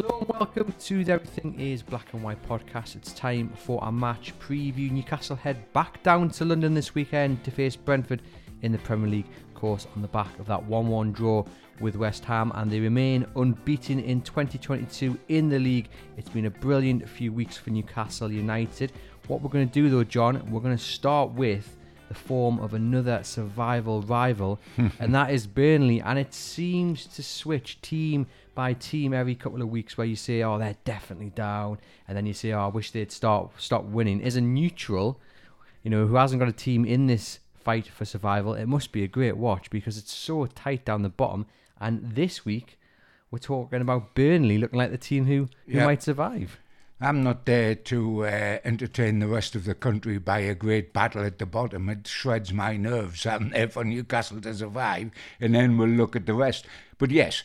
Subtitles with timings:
[0.00, 2.96] Hello and welcome to the Everything is Black and White podcast.
[2.96, 4.90] It's time for a match preview.
[4.90, 8.22] Newcastle head back down to London this weekend to face Brentford
[8.62, 11.44] in the Premier League, of course, on the back of that 1 1 draw
[11.80, 15.90] with West Ham, and they remain unbeaten in 2022 in the league.
[16.16, 18.92] It's been a brilliant few weeks for Newcastle United.
[19.26, 21.76] What we're going to do though, John, we're going to start with
[22.08, 24.60] the form of another survival rival,
[24.98, 26.00] and that is Burnley.
[26.00, 28.26] And it seems to switch team
[28.60, 32.26] by team every couple of weeks, where you say, "Oh, they're definitely down," and then
[32.26, 35.18] you say, "Oh, I wish they'd start stop winning." As a neutral,
[35.82, 39.02] you know, who hasn't got a team in this fight for survival, it must be
[39.02, 41.46] a great watch because it's so tight down the bottom.
[41.80, 42.78] And this week,
[43.30, 45.86] we're talking about Burnley looking like the team who, who Yeah.
[45.86, 46.58] might survive.
[47.00, 51.24] I'm not there to uh, entertain the rest of the country by a great battle
[51.24, 51.88] at the bottom.
[51.88, 53.24] It shreds my nerves.
[53.24, 56.66] I'm there for Newcastle to survive, and then we'll look at the rest.
[56.98, 57.42] But yes,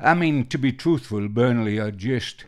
[0.00, 2.44] I mean, to be truthful, Burnley are just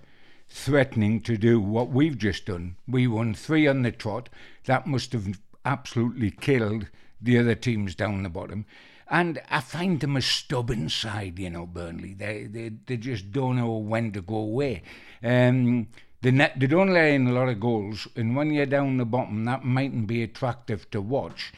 [0.49, 2.77] threatening to do what we've just done.
[2.87, 4.29] We won three on the trot.
[4.65, 6.89] That must have absolutely killed
[7.21, 8.65] the other teams down the bottom.
[9.09, 12.15] And I find them a stubborn side, you know, Burnley.
[12.15, 14.83] They they, they just don't know when to go away.
[15.23, 15.89] Um,
[16.23, 19.05] they, ne- they don't let in a lot of goals, and when you're down the
[19.05, 21.53] bottom, that mightn't be attractive to watch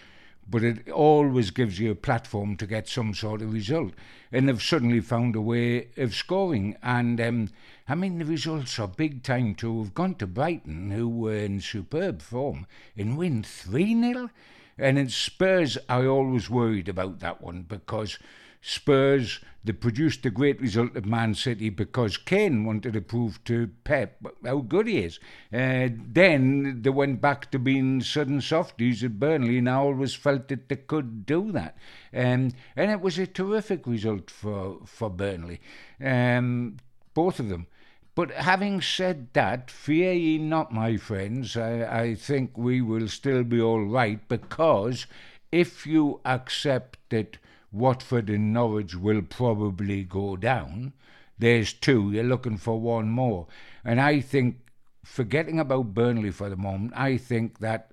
[0.50, 3.92] but it always gives you a platform to get some sort of result.
[4.32, 6.76] And they've suddenly found a way of scoring.
[6.82, 7.50] And um,
[7.88, 9.72] I mean, the results are big time too.
[9.72, 14.30] We've gone to Brighton, who were in superb form, and win 3 0.
[14.78, 18.18] And in Spurs, I always worried about that one because
[18.60, 23.70] Spurs, they produced a great result at Man City because Kane wanted to prove to
[23.84, 25.20] Pep how good he is.
[25.52, 30.48] Uh, then they went back to being sudden softies at Burnley, and I always felt
[30.48, 31.76] that they could do that.
[32.12, 35.60] Um, and it was a terrific result for, for Burnley,
[36.00, 36.78] um,
[37.14, 37.66] both of them.
[38.14, 41.56] But having said that, fear ye not, my friends.
[41.56, 45.06] I, I think we will still be all right because
[45.52, 47.38] if you accept that
[47.72, 50.92] Watford and Norwich will probably go down,
[51.38, 52.10] there's two.
[52.10, 53.46] You're looking for one more.
[53.84, 54.56] And I think,
[55.04, 57.92] forgetting about Burnley for the moment, I think that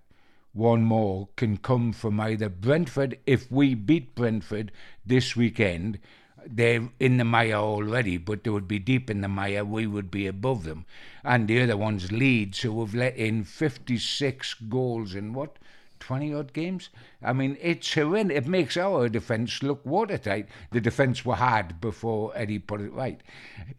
[0.53, 3.19] one more can come from either Brentford.
[3.25, 4.71] If we beat Brentford
[5.05, 5.99] this weekend,
[6.47, 9.65] they're in the mire already, but they would be deep in the mire.
[9.65, 10.85] We would be above them.
[11.23, 15.57] And the other one's Leeds, who have let in 56 goals in what?
[15.99, 16.89] 20 odd games.
[17.21, 18.37] I mean, it's horrendous.
[18.37, 20.47] It makes our defence look watertight.
[20.71, 23.21] The defence were hard before Eddie put it right.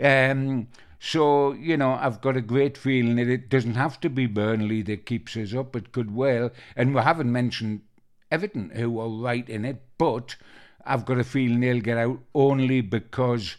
[0.01, 0.69] Um,
[0.99, 4.83] so, you know, I've got a great feeling that it doesn't have to be Burnley
[4.83, 5.77] that keeps us up.
[5.77, 6.51] It could well.
[6.75, 7.83] And we haven't mentioned
[8.31, 10.37] Everton, who are right in it, but
[10.85, 13.57] I've got a feeling they'll get out only because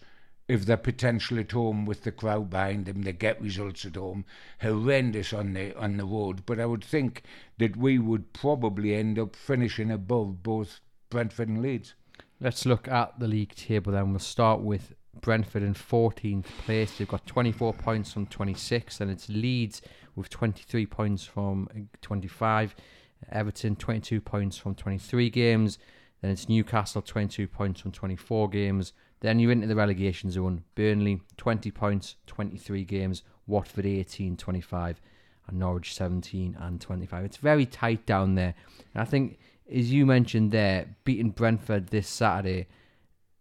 [0.50, 3.02] of their potential at home with the crowd behind them.
[3.02, 4.26] They get results at home,
[4.62, 6.46] horrendous on the on the road.
[6.46, 7.24] But I would think
[7.58, 11.96] that we would probably end up finishing above both Brentford and Leeds.
[12.40, 14.12] Let's look at the league table then.
[14.12, 16.98] We'll start with Brentford in 14th place.
[16.98, 19.82] They've got 24 points from 26, and it's Leeds
[20.16, 22.76] with 23 points from uh, 25.
[23.32, 25.80] Everton 22 points from 23 games.
[26.22, 28.94] Then it's Newcastle 22 points from 24 games.
[29.20, 30.64] Then you're into the relegation zone.
[30.76, 33.24] Burnley 20 points, 23 games.
[33.48, 35.02] Watford 18, 25,
[35.48, 37.26] and Norwich 17 and 25.
[37.26, 38.54] It's very tight down there.
[38.94, 39.40] And I think,
[39.74, 42.68] as you mentioned there, beating Brentford this Saturday,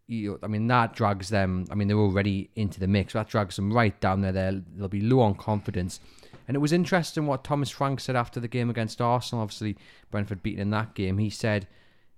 [0.06, 1.66] you, I mean, that drags them.
[1.70, 3.14] I mean, they're already into the mix.
[3.14, 4.32] That drags them right down there.
[4.32, 5.98] They'll, they'll be low on confidence.
[6.46, 9.42] And it was interesting what Thomas Frank said after the game against Arsenal.
[9.42, 9.76] Obviously,
[10.12, 11.18] Brentford beaten in that game.
[11.18, 11.66] He said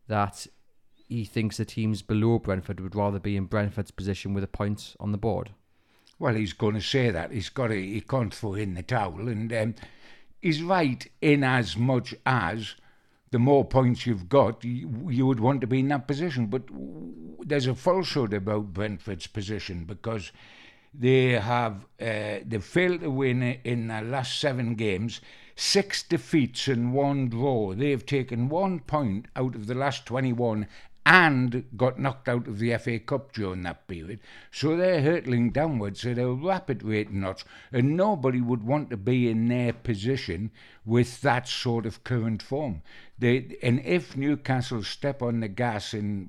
[0.06, 0.46] that
[1.08, 4.94] he thinks the teams below Brentford would rather be in Brentford's position with a point
[5.00, 5.50] on the board.
[6.18, 7.30] Well, he's going to say that.
[7.30, 7.80] He's got to.
[7.80, 9.74] He can't throw in the towel, and um,
[10.40, 12.74] he's right in as much as
[13.30, 16.46] the more points you've got, you, you would want to be in that position.
[16.46, 16.64] But
[17.46, 20.32] there's a falsehood about Brentford's position because
[20.94, 25.20] they have uh, they failed to win in the last seven games,
[25.54, 27.74] six defeats and one draw.
[27.74, 30.66] They've taken one point out of the last 21
[31.08, 34.20] and got knocked out of the FA Cup during that period.
[34.52, 39.30] So they're hurtling downwards at a rapid rate notch, and nobody would want to be
[39.30, 40.50] in their position
[40.84, 42.82] with that sort of current form.
[43.18, 46.28] They, and if Newcastle step on the gas and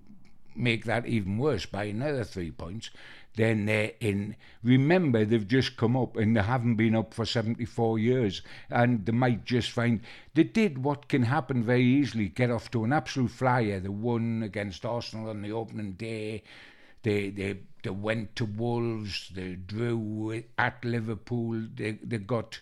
[0.56, 2.90] make that even worse by another three points,
[3.36, 4.36] then they're in.
[4.64, 9.12] Remember, they've just come up and they haven't been up for 74 years, and they
[9.12, 10.02] might just find
[10.34, 13.80] they did what can happen very easily get off to an absolute flyer.
[13.80, 16.44] They won against Arsenal on the opening day.
[17.04, 22.60] They, they, they went to Wolves, they drew at Liverpool, they, they got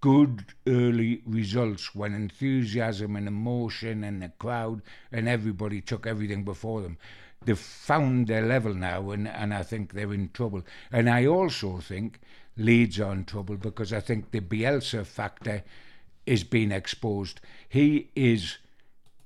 [0.00, 4.80] good early results when enthusiasm and emotion and the crowd
[5.12, 6.96] and everybody took everything before them
[7.44, 10.62] they've found their level now, and, and I think they're in trouble.
[10.92, 12.20] And I also think
[12.56, 15.62] Leeds are in trouble because I think the Bielsa factor
[16.26, 17.40] is being exposed.
[17.68, 18.58] He is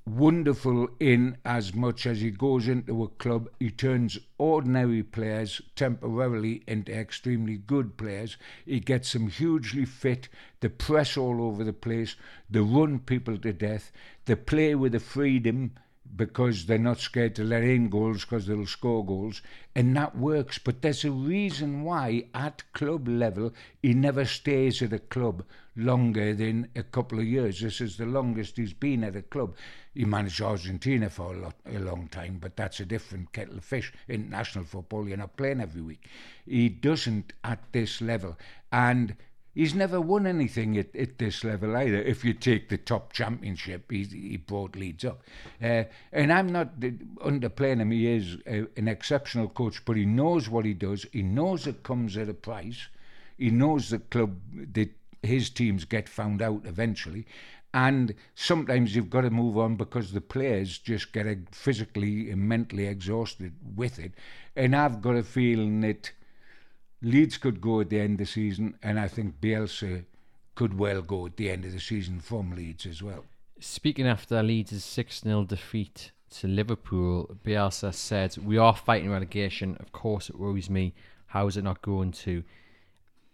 [0.07, 6.63] wonderful in as much as he goes into a club, he turns ordinary players temporarily
[6.69, 8.37] into extremely good players.
[8.67, 10.29] He gets them hugely fit,
[10.61, 12.17] they press all over the place,
[12.51, 13.91] they run people to death,
[14.27, 15.73] they play with a freedom
[16.17, 19.43] because they're not scared to let in goals because they'll score goals,
[19.75, 20.59] and that works.
[20.59, 23.53] But there's a reason why at club level
[23.83, 25.45] he never stays at a club
[25.77, 27.61] longer than a couple of years.
[27.61, 29.57] This is the longest he's been at a club.
[29.95, 33.65] He managed Argentina for a, lot, a long time, but that's a different kettle of
[33.65, 33.93] fish.
[34.09, 36.09] International football, you're not playing every week.
[36.47, 38.37] He doesn't at this level,
[38.73, 39.17] and
[39.55, 42.03] He's never won anything at, at this level either.
[42.03, 45.23] If you take the top championship, he, he brought Leeds up.
[45.63, 47.93] Uh, and I'm not underplaying him.
[47.93, 51.07] He is a, an exceptional coach, but he knows what he does.
[51.13, 52.89] He knows it comes at a price.
[53.39, 54.41] He knows the club,
[54.73, 54.91] that
[55.23, 57.27] his teams get found out eventually.
[57.73, 62.87] And sometimes you've got to move on because the players just get physically and mentally
[62.87, 64.13] exhausted with it.
[64.55, 66.13] And I've got a feeling that
[67.05, 70.05] Leeds could go at the end of the season, and I think Bielsa
[70.55, 73.27] could well go at the end of the season from Leeds as well.
[73.61, 79.77] Speaking after Leeds' 6 0 defeat to Liverpool, Bielsa said, We are fighting relegation.
[79.81, 80.95] Of course, it worries me.
[81.27, 82.43] How is it not going to?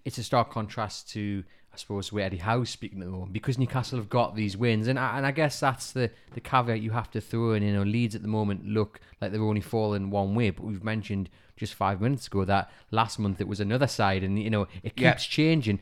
[0.04, 3.58] It's a stark contrast to, I suppose, where Eddie Howe's speaking at the moment because
[3.58, 4.88] Newcastle have got these wins.
[4.88, 7.62] And I, and I guess that's the, the caveat you have to throw in.
[7.62, 10.82] You know, Leeds at the moment look like they're only falling one way, but we've
[10.82, 14.66] mentioned just five minutes ago that last month it was another side, and you know
[14.82, 15.14] it keeps yeah.
[15.36, 15.78] changing.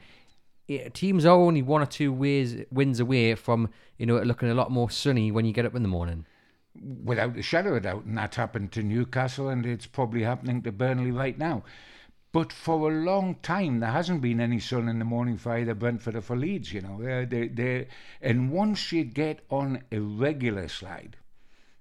[0.66, 4.50] It, teams are only one or two ways wins away from you know it looking
[4.50, 6.26] a lot more sunny when you get up in the morning.
[7.04, 10.72] Without a shadow of doubt, and that happened to Newcastle, and it's probably happening to
[10.72, 11.62] Burnley right now.
[12.30, 15.74] But for a long time, there hasn't been any sun in the morning for either
[15.74, 16.72] Brentford or for Leeds.
[16.72, 17.88] You know, they they they
[18.20, 21.16] and once you get on a regular slide,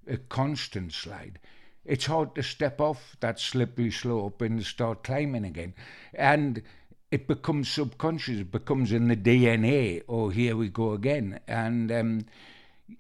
[0.08, 1.40] a constant slide,
[1.88, 5.74] it's hard to step off that slippery slope and start climbing again.
[6.14, 6.62] And
[7.10, 11.40] it becomes subconscious, it becomes in the DNA, oh, here we go again.
[11.48, 12.26] And um,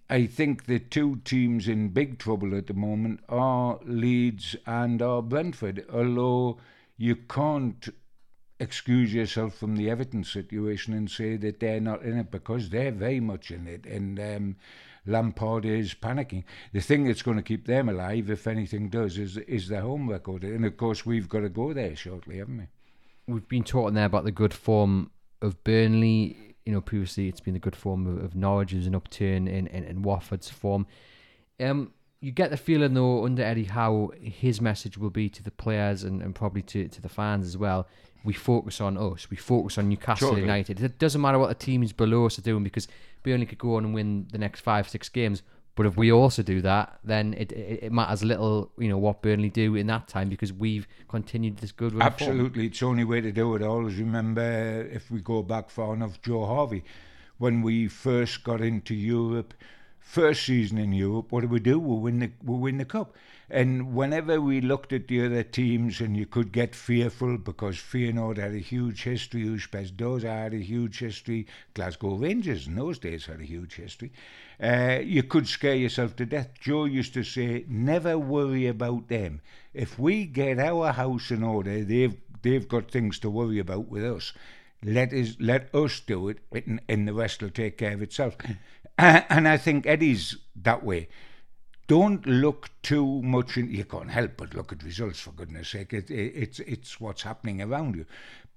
[0.10, 5.22] I think the two teams in big trouble at the moment are Leeds and are
[5.22, 6.58] Brentford, although
[6.98, 7.90] you can't
[8.60, 12.92] excuse yourself from the Everton situation and say that they're not in it because they're
[12.92, 13.86] very much in it.
[13.86, 14.56] And um,
[15.08, 16.44] Lampard is panicking.
[16.74, 20.10] The thing that's going to keep them alive, if anything does, is is their home
[20.10, 20.44] record.
[20.44, 23.34] And of course, we've got to go there shortly, haven't we?
[23.34, 25.12] We've been talking there about the good form
[25.42, 26.56] of Burnley.
[26.66, 29.68] You know, previously it's been the good form of, of Norwich, as an upturn in,
[29.68, 30.86] in, in Watford's form.
[31.60, 35.52] Um, you get the feeling though under Eddie Howe his message will be to the
[35.52, 37.88] players and, and probably to, to the fans as well.
[38.24, 39.30] We focus on us.
[39.30, 40.38] We focus on Newcastle.
[40.38, 40.82] United.
[40.82, 42.88] It doesn't matter what the teams below us are doing because
[43.24, 45.44] Burnley could go on and win the next five, six games.
[45.76, 49.22] But if we also do that, then it, it, it matters little, you know, what
[49.22, 52.02] Burnley do in that time because we've continued this good run.
[52.02, 53.62] Absolutely, it's the only way to do it.
[53.62, 54.42] Always remember
[54.92, 56.84] if we go back far enough, Joe Harvey,
[57.38, 59.54] when we first got into Europe,
[60.08, 61.78] first season in Europe, what do we do?
[61.78, 63.14] We win the we win the cup.
[63.50, 68.38] And whenever we looked at the other teams, and you could get fearful because Feyenoord
[68.38, 73.26] had a huge history, Ujpest Dozsa had a huge history, Glasgow Rangers in those days
[73.26, 74.12] had a huge history.
[74.62, 76.52] Uh, you could scare yourself to death.
[76.60, 79.42] Joe used to say, "Never worry about them.
[79.74, 84.06] If we get our house in order, they've they've got things to worry about with
[84.06, 84.34] us."
[84.84, 88.38] Let us let us do it, and, and the rest will take care of itself.
[88.98, 91.10] and I think Eddie's that way.
[91.88, 93.58] Don't look too much.
[93.58, 95.94] In, you can't help but look at results for goodness' sake.
[95.94, 98.06] It, it, it's it's what's happening around you,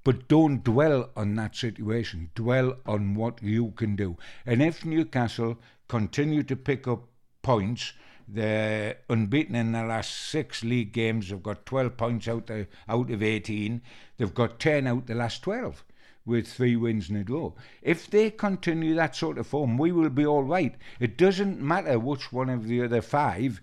[0.05, 2.31] but don't dwell on that situation.
[2.35, 4.17] Dwell on what you can do.
[4.45, 5.59] And if Newcastle
[5.89, 7.05] continue to pick up
[7.43, 7.93] points,
[8.33, 11.29] They're unbeaten in their last six league games.
[11.31, 13.83] They've got 12 points out, the, out of 18.
[14.17, 15.85] They've got 10 out the last 12
[16.25, 17.55] with three wins in a row.
[17.83, 20.75] If they continue that sort of form, we will be all right.
[20.99, 23.61] It doesn't matter which one of the other five,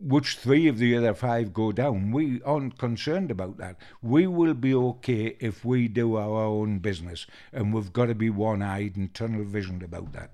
[0.00, 2.12] which three of the other five go down.
[2.12, 3.76] We aren't concerned about that.
[4.02, 8.30] We will be okay if we do our own business, and we've got to be
[8.30, 10.30] one eyed and tunnel visioned about that.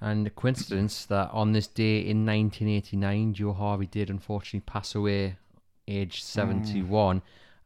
[0.00, 5.36] And a coincidence that on this day in 1989, Joe Harvey did unfortunately pass away,
[5.86, 7.22] age 71.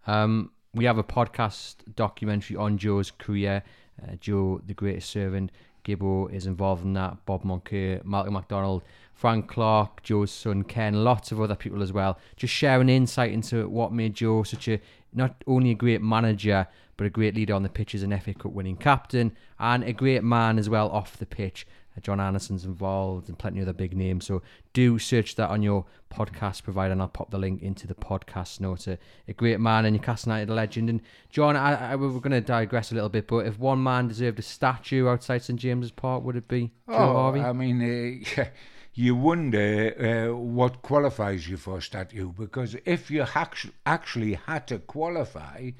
[0.06, 3.62] Um, we have a podcast documentary on Joe's career.
[4.00, 5.50] Uh, Joe, the greatest servant.
[5.86, 7.24] Gibbo is involved in that.
[7.24, 8.82] Bob Moncur, Malcolm MacDonald,
[9.14, 12.18] Frank Clark, Joe's son Ken, lots of other people as well.
[12.36, 14.78] Just sharing insight into what made Joe such a
[15.14, 16.66] not only a great manager,
[16.98, 19.94] but a great leader on the pitch as an FA Cup winning captain and a
[19.94, 21.66] great man as well off the pitch.
[22.02, 24.26] John Anderson's involved and plenty of other big names.
[24.26, 27.94] So do search that on your podcast provider, and I'll pop the link into the
[27.94, 28.86] podcast notes.
[28.86, 28.98] A,
[29.28, 30.90] a great man and Newcastle United legend.
[30.90, 31.00] And
[31.30, 34.38] John, I, I, we're going to digress a little bit, but if one man deserved
[34.38, 37.40] a statue outside St James's Park, would it be Joe oh, Harvey?
[37.40, 38.44] I mean, uh,
[38.94, 44.66] you wonder uh, what qualifies you for a statue because if you actu- actually had
[44.68, 45.70] to qualify,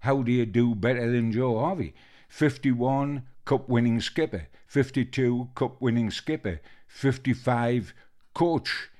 [0.00, 1.94] how do you do better than Joe Harvey?
[2.28, 7.94] 51 cup winning skipper, 52 cup winning skipper, 55
[8.34, 8.90] coach.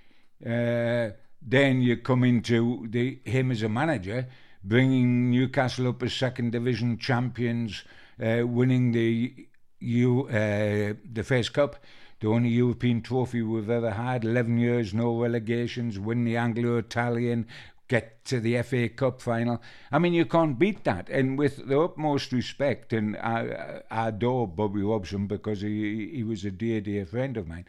[0.45, 1.11] Uh,
[1.41, 4.27] then you come into the him as a manager,
[4.63, 7.85] bringing Newcastle up as second division champions,
[8.23, 9.49] uh, winning the
[9.81, 11.77] U uh, the first cup,
[12.21, 14.25] the only European trophy we've ever had.
[14.25, 17.47] Eleven years, no relegations, win the Anglo-Italian,
[17.89, 19.61] get to the FA Cup final.
[19.93, 21.09] I mean, you can't beat that.
[21.09, 26.45] And with the utmost respect, and I, I adore Bobby Robson because he he was
[26.45, 27.67] a dear dear friend of mine.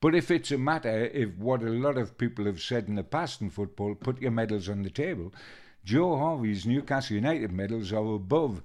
[0.00, 3.04] But if it's a matter, if what a lot of people have said in the
[3.04, 5.32] past in football, put your medals on the table.
[5.84, 8.62] Joe Harvey's Newcastle United medals are above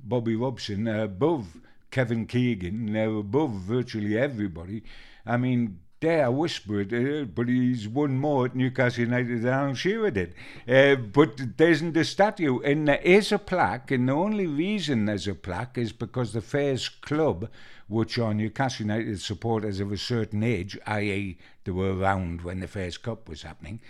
[0.00, 1.56] Bobby Robson, above
[1.90, 4.82] Kevin Keegan, above virtually everybody.
[5.24, 9.74] I mean, dare whisper it, uh, but he's won more at Newcastle United than Alan
[9.74, 10.34] Shearer did.
[10.68, 15.06] Uh, but there isn't a statue, and there is a plaque, and the only reason
[15.06, 17.48] there's a plaque is because the Fairs Club,
[17.88, 22.68] which are Newcastle United supporters of a certain age, i.e., they were around when the
[22.68, 23.80] Fairs Cup was happening,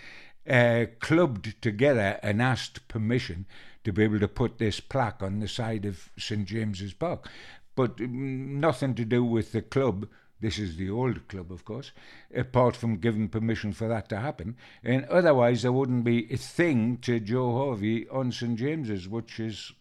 [0.49, 3.45] uh, clubbed together and asked permission
[3.83, 7.27] to be able to put this plaque on the side of St James's Park.
[7.75, 10.07] But mm, nothing to do with the club.
[10.41, 11.91] This is the old club, of course,
[12.35, 14.57] apart from giving permission for that to happen.
[14.83, 19.71] And otherwise, there wouldn't be a thing to Joe Harvey on St James's, which is,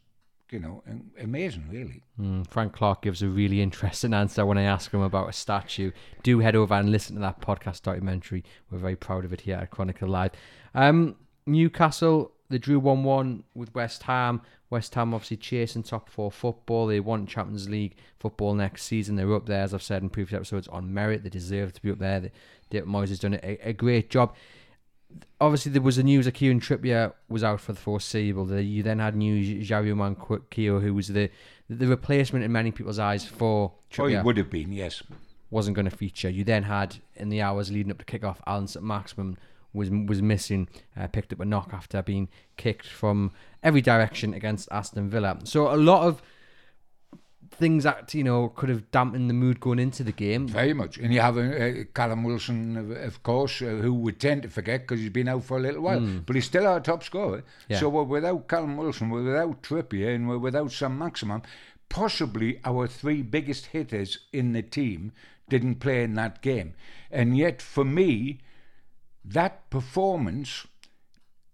[0.51, 0.85] you know,
[1.21, 2.03] amazing, really.
[2.21, 5.91] Mm, Frank Clark gives a really interesting answer when I ask him about a statue.
[6.23, 8.45] Do head over and listen to that podcast documentary.
[8.71, 10.33] We're very proud of it here at Chronicle Live.
[10.75, 14.41] Um, Newcastle, they drew 1 1 with West Ham.
[14.75, 16.89] West Ham obviously chasing top four football.
[16.89, 19.15] They want Champions League football next season.
[19.15, 21.23] They're up there, as I've said in previous episodes, on merit.
[21.23, 22.33] They deserve to be up there.
[22.71, 24.35] David Moyes has done a, a great job.
[25.41, 28.53] Obviously, there was the news that Kieran Trippier was out for the foreseeable.
[28.61, 31.31] You then had news Javier Manquillo, who was the
[31.71, 34.05] the replacement in many people's eyes for Trippier.
[34.05, 35.05] Oh, he would have been, yes.
[35.55, 36.29] wasn't going to feature.
[36.29, 39.39] You then had in the hours leading up to kick-off, Allan St Maximin
[39.75, 44.69] was was missing, uh, picked up a knock after being kicked from every direction against
[44.71, 45.39] Aston Villa.
[45.45, 46.23] So a lot of
[47.51, 50.49] things that you know could have dampened the mood going into the game.
[50.49, 50.99] Very much.
[50.99, 54.83] And you have uh, Callum Wilson, of, of course, uh, who we tend to forget
[54.83, 56.01] because he's been out for a little while.
[56.01, 57.45] But he's still our top scorer.
[57.69, 57.81] Yeah.
[57.81, 61.43] So we're without Callum Wilson, we're without Trippier, and we're without St Maximin.
[61.89, 65.13] Possibly our three biggest hitters in the team
[65.49, 66.75] didn't play in that game.
[67.11, 68.41] And yet, for me,
[69.25, 70.67] that performance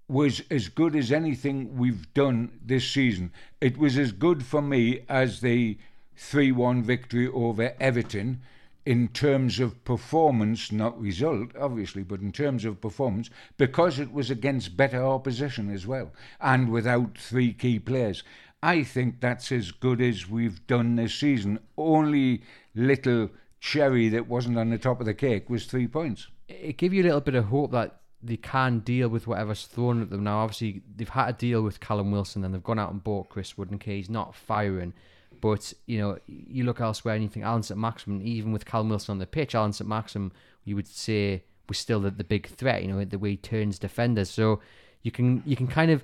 [0.09, 3.33] was as good as anything we've done this season.
[3.61, 5.79] It was as good for me as the
[6.17, 8.43] 3 1 victory over Everton
[8.85, 14.31] in terms of performance, not result, obviously, but in terms of performance, because it was
[14.31, 18.25] against better opposition as well and without three key players.
[18.62, 21.61] I think that's as good as we've done this season.
[21.79, 22.43] Only
[22.75, 26.27] little cherry that wasn't on the top of the cake was three points.
[26.50, 30.02] It gave you a little bit of hope that they can deal with whatever's thrown
[30.02, 30.25] at them.
[30.25, 33.30] Now, obviously, they've had to deal with Callum Wilson, and they've gone out and bought
[33.30, 34.92] Chris Wood, and he's not firing.
[35.40, 38.90] But you know, you look elsewhere and you think Allan St Maximin, even with Callum
[38.90, 40.33] Wilson on the pitch, Allan St Maximin,
[40.64, 42.83] you would say was still the, the big threat.
[42.83, 44.28] You know, the way he turns defenders.
[44.28, 44.61] So
[45.02, 46.02] you can you can kind of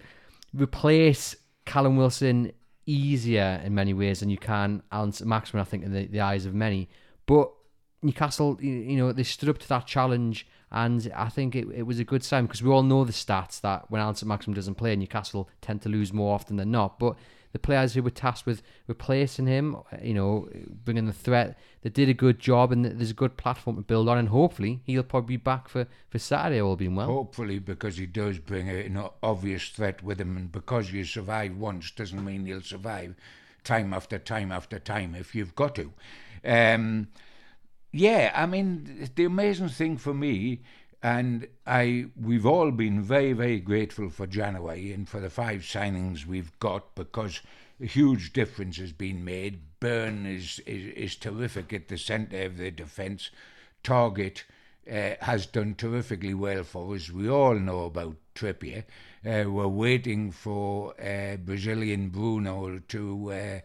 [0.54, 1.36] replace
[1.66, 2.52] Callum Wilson
[2.86, 5.60] easier in many ways than you can Allan St Maximin.
[5.60, 6.88] I think in the, the eyes of many,
[7.26, 7.50] but
[8.02, 11.98] Newcastle, you know, they stood up to that challenge And I think it, it was
[11.98, 14.96] a good sign because we all know the stats that when Allan Maximin doesn't play,
[14.96, 16.98] Newcastle tend to lose more often than not.
[16.98, 17.16] But
[17.52, 20.48] the players who were tasked with replacing him, you know,
[20.84, 24.08] bringing the threat, they did a good job, and there's a good platform to build
[24.08, 24.18] on.
[24.18, 27.06] And hopefully, he'll probably be back for, for Saturday, all being well.
[27.06, 31.92] Hopefully, because he does bring an obvious threat with him, and because you survive once
[31.92, 33.14] doesn't mean you'll survive
[33.62, 35.92] time after time after time if you've got to.
[36.44, 37.08] Um,
[37.96, 40.60] yeah, I mean, the amazing thing for me,
[41.02, 46.26] and I, we've all been very, very grateful for January and for the five signings
[46.26, 47.40] we've got because
[47.80, 49.60] a huge difference has been made.
[49.80, 53.30] Burn is, is, is terrific at the centre of the defence.
[53.84, 54.44] Targett
[54.90, 57.10] uh, has done terrifically well for us.
[57.10, 58.84] We all know about Trippier.
[59.24, 63.60] Uh, we're waiting for uh, Brazilian Bruno to uh,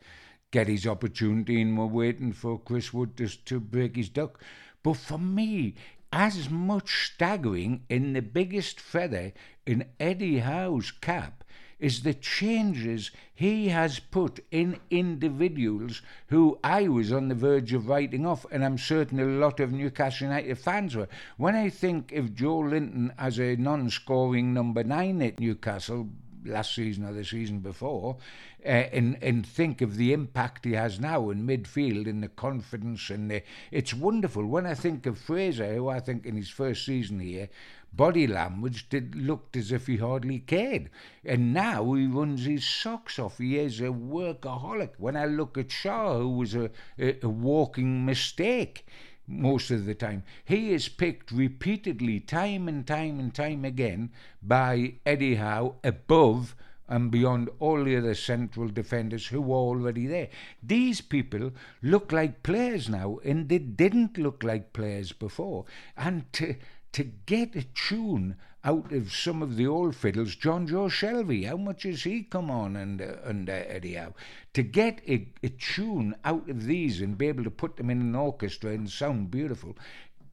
[0.52, 4.40] get his opportunity, and we're waiting for Chris Wood to, to break his duck.
[4.84, 5.76] But for me,
[6.14, 9.32] as much staggering in the biggest feather
[9.66, 11.44] in Eddie Howe's cap
[11.80, 17.88] is the changes he has put in individuals who I was on the verge of
[17.88, 21.08] writing off, and I'm certain a lot of Newcastle United fans were.
[21.38, 26.10] When I think of Joelinton as a non scoring number nine at Newcastle,
[26.46, 28.18] last season or the season before,
[28.66, 33.10] uh, and and think of the impact he has now in midfield and the confidence
[33.10, 34.46] and the, it's wonderful.
[34.46, 37.50] When I think of Fraser, who I think in his first season here,
[37.94, 40.90] body language did looked as if he hardly cared,
[41.26, 43.38] and now he runs his socks off.
[43.38, 44.92] He is a workaholic.
[44.98, 48.86] When I look at Schär, who was a, a, a walking mistake
[49.32, 50.24] most of the time.
[50.46, 54.12] He is picked repeatedly, time and time and time again,
[54.42, 56.56] by Eddie Howe above
[56.88, 60.28] and beyond all the other central defenders who were already there.
[60.62, 65.66] These people look like players now, and they didn't look like players before.
[65.96, 66.56] And to
[66.92, 71.84] to get a tune out of some of the old fiddles, Jonjo Shelvey, how much
[71.84, 74.14] has he come on under, under Eddie Howe?
[74.54, 78.02] To get a, a tune out of these and be able to put them in
[78.02, 79.76] an orchestra and sound beautiful,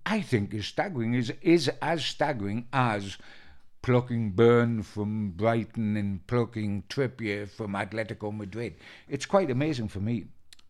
[0.05, 3.17] I think is staggering, is, is as staggering as
[3.81, 8.75] plucking Burn from Brighton and plucking Trippier from Atletico Madrid.
[9.09, 10.27] It's quite amazing for me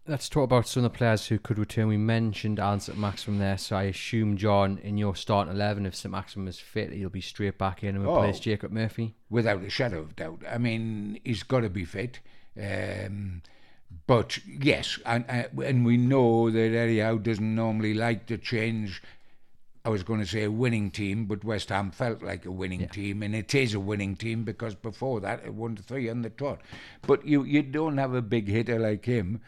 [0.08, 1.86] let's talk about some of the players who could return.
[1.86, 5.94] We mentioned Allan St Maximin there, so I assume John, in your starting eleven, if
[5.94, 9.14] St Maximin is fit, he'll be straight back in and replace oh, Jacob Murphy.
[9.30, 10.42] Without a shadow of doubt.
[10.50, 12.20] I mean, he's got to be fit.
[12.60, 13.42] Um,
[14.06, 19.02] but yes, and uh, and we know that Eddie Howe doesn't normally like to change.
[19.84, 22.80] I was going to say a winning team, but West Ham felt like a winning
[22.80, 22.88] yeah.
[22.88, 26.30] team, and it is a winning team because before that it won three on the
[26.30, 26.60] trot.
[27.02, 29.40] But you you don't have a big hitter like him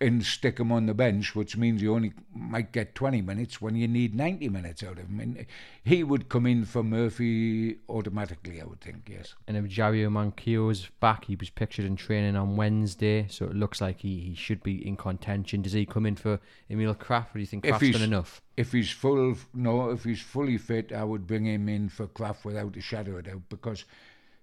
[0.00, 3.74] and stick him on the bench, which means you only might get 20 minutes when
[3.74, 5.18] you need 90 minutes out of him.
[5.20, 5.46] And
[5.82, 9.34] he would come in for Murphy automatically, I would think, yes.
[9.48, 13.80] And if Javier Manquillo's back, he was pictured in training on Wednesday, so it looks
[13.80, 15.62] like he, he should be in contention.
[15.62, 16.38] Does he come in for
[16.70, 18.40] Emil Krafth, or do you think Krafth's done enough?
[18.56, 22.44] If he's full, no, if he's fully fit, I would bring him in for Krafth
[22.44, 23.84] without a shadow of doubt, because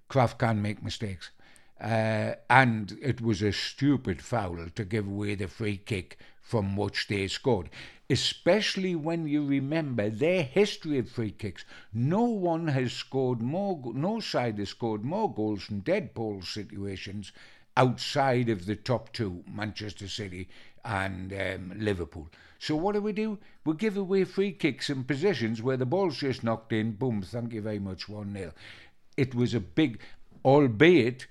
[0.09, 1.31] Krafth can make mistakes.
[1.79, 7.07] Uh, and it was a stupid foul to give away the free kick from which
[7.07, 7.69] they scored,
[8.09, 11.65] especially when you remember their history of free kicks.
[11.91, 17.31] No one has scored more, no side has scored more goals from dead ball situations
[17.75, 20.47] outside of the top two, Manchester City
[20.85, 22.29] and um, Liverpool.
[22.59, 23.37] So what do we do?
[23.65, 27.53] We give away free kicks in positions where the ball's just knocked in, boom, thank
[27.53, 28.53] you very much, 1 0.
[29.17, 29.99] It was a big,
[30.43, 31.27] albeit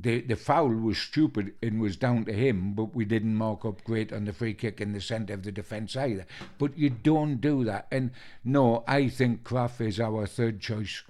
[0.00, 3.82] the the foul was stupid and was down to him, but we didn't mark up
[3.84, 6.26] great on the free kick in the centre of the defence either.
[6.58, 7.88] But you don't do that.
[7.90, 8.12] And
[8.44, 11.02] no, I think Krafth is our third choice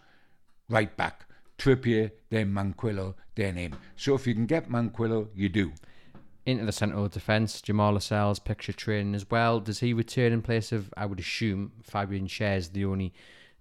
[0.69, 1.27] right back.
[1.59, 3.75] Trippier, then Manquillo, then him.
[3.97, 5.73] So if you can get Manquillo, you do.
[6.47, 9.61] Into the central defence, Jamal Lascelles picture training as well.
[9.61, 13.13] Does he return in place of, I would assume, Fabian Schär, the only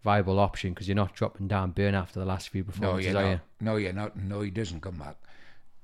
[0.03, 3.29] viable option because you're not dropping down Burn after the last few performances, no, you're
[3.29, 3.31] not.
[3.31, 3.39] You?
[3.61, 4.17] No, you're not.
[4.17, 5.17] No, he doesn't come back.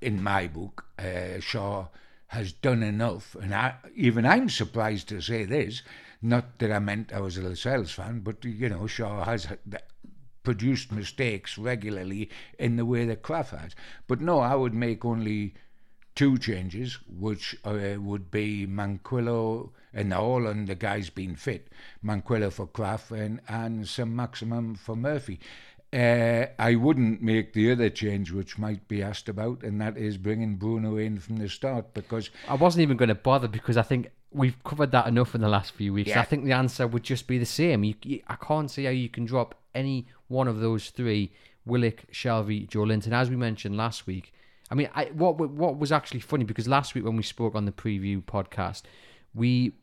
[0.02, 1.88] In my book, uh, Schär
[2.28, 5.82] has done enough, and I, even I'm surprised to say this.
[6.22, 9.48] Not that I meant I was a Lascelles fan, but you know, Schär has
[10.44, 13.76] produced mistakes regularly in the way that Krafth has.
[14.08, 15.54] But no, I would make only
[16.16, 21.68] two changes, which uh, would be Manquillo and all and the guys been fit,
[22.04, 25.40] Manquillo for Krafth and, and St Maximin for Murphy.
[25.94, 30.18] uh, I wouldn't make the other change which might be asked about, and that is
[30.18, 33.84] bringing Bruno in from the start because I wasn't even going to bother because I
[33.84, 36.10] think we've covered that enough in the last few weeks.
[36.10, 36.22] Yeah.
[36.22, 37.84] I think the answer would just be the same.
[37.84, 41.32] You, you, I can't see how you can drop any one of those three:
[41.64, 43.14] Willock, Shelvey, Joe Linton.
[43.14, 44.34] As we mentioned last week,
[44.72, 47.66] I mean, I, what what was actually funny because last week when we spoke on
[47.66, 48.82] the preview podcast,
[49.36, 49.74] we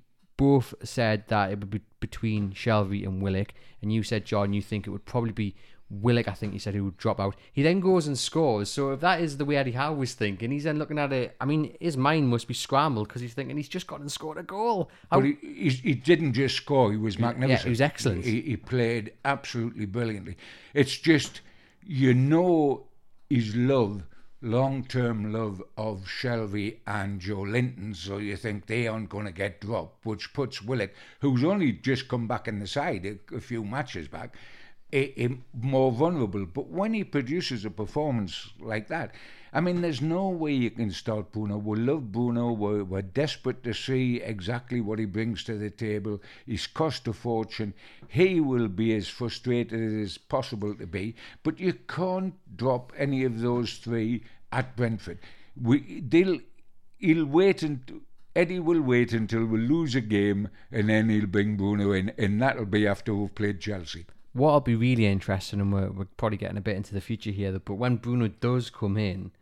[0.40, 4.62] both said that it would be between Shelvey and Willock, and you said, John, you
[4.62, 5.54] think it would probably be
[5.90, 7.36] Willock, I think he said he would drop out.
[7.52, 8.70] He then goes and scores.
[8.70, 11.36] So if that is the way Eddie Howe was thinking, he's then looking at it.
[11.40, 14.38] I mean, his mind must be scrambled because he's thinking he's just gone and scored
[14.38, 14.88] a goal.
[15.10, 17.60] How, But he, he, he didn't just score, he was magnificent.
[17.60, 18.24] Yeah, he was excellent.
[18.24, 20.36] He, he played absolutely brilliantly.
[20.72, 21.42] It's just,
[21.84, 22.86] you know,
[23.28, 24.04] his love,
[24.42, 29.60] long term love of Shelvey and Joelinton, so you think they aren't going to get
[29.60, 33.64] dropped, which puts Willock, who's only just come back in the side a, a few
[33.64, 34.34] matches back,
[34.92, 36.46] a, a more vulnerable.
[36.46, 39.14] But when he produces a performance like that,
[39.52, 41.58] I mean, there's no way you can start Bruno.
[41.58, 42.52] We love Bruno.
[42.52, 46.20] We're, we're desperate to see exactly what he brings to the table.
[46.46, 47.74] He's cost a fortune.
[48.08, 51.16] He will be as frustrated as possible to be.
[51.42, 55.18] But you can't drop any of those three at Brentford.
[55.60, 56.38] We, they'll,
[56.98, 58.02] he'll wait and
[58.36, 62.40] Eddie will wait until we lose a game and then he'll bring Bruno in, and
[62.40, 64.06] that'll be after we've played Chelsea.
[64.32, 67.58] what'll be really interesting, and we're, we're probably getting a bit into the future here,
[67.58, 69.32] but when Bruno does come in,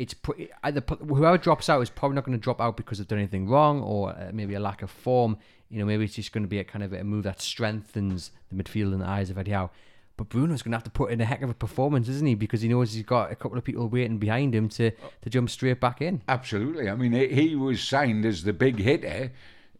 [0.00, 3.06] it's put, either whoever drops out is probably not going to drop out because they've
[3.06, 5.36] done anything wrong or uh, maybe a lack of form.
[5.68, 8.30] You know, maybe it's just going to be a kind of a move that strengthens
[8.50, 9.70] the midfield in the eyes of Eddie Howe.
[10.16, 12.34] But Bruno's going to have to put in a heck of a performance, isn't he?
[12.34, 15.50] Because he knows he's got a couple of people waiting behind him to, to jump
[15.50, 16.22] straight back in.
[16.28, 16.88] Absolutely.
[16.88, 19.32] I mean, he- was signed as the big hitter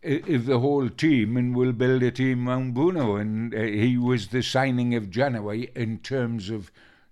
[0.03, 3.17] of the whole team and will build a team around Bruno.
[3.17, 6.71] And uh, he was the signing of January in terms of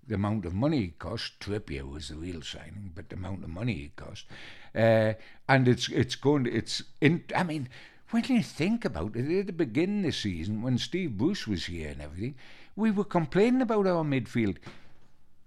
[0.09, 1.39] the amount of money it cost.
[1.41, 4.27] Trippier was the real signing, but the amount of money it cost.
[4.75, 5.13] Uh,
[5.49, 7.69] and it's it's going to, it's in, I mean,
[8.11, 11.67] when you think about it, at the beginning of the season, when Steve Bruce was
[11.67, 12.35] here and everything,
[12.75, 14.57] we were complaining about our midfield.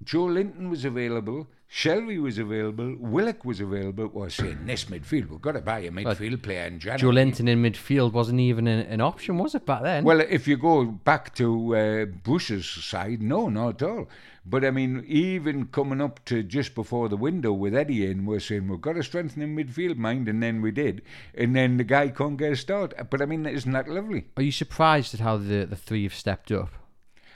[0.04, 4.10] Joelinton was available, Shelvey was available, Willock was available.
[4.14, 7.00] Well, saying this midfield, we've got to buy a midfield player in January.
[7.00, 10.04] Joe Linton in midfield wasn't even an, an option, was it, back then?
[10.04, 14.10] Well, if you go back to uh, Bruce's side, no, not at all.
[14.46, 18.42] But I mean, even coming up to just before the window with Eddie in, we're
[18.42, 21.04] saying we've got to strengthen in midfield, mind, and then we did.
[21.34, 22.94] And then the guy can't get a start.
[23.10, 24.26] But I mean, isn't that lovely?
[24.36, 26.74] Are you surprised at how the, the three have stepped up?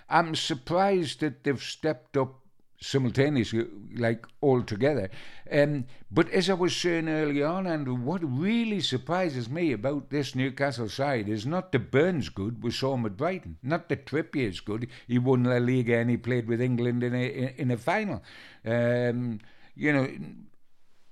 [0.10, 2.42] I'm surprised that they've stepped up
[2.80, 5.10] simultaneously, like all together.
[5.52, 10.36] Um, but as I was saying early on, and what really surprises me about this
[10.36, 14.60] Newcastle side is not the Burn's good we saw him at Brighton, not the Trippier's
[14.60, 14.88] good.
[15.08, 18.24] He won La Liga and he played with England in a in, a final.
[18.66, 19.40] Um,
[19.76, 20.10] you know.